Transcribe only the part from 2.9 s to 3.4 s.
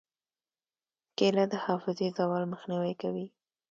کوي.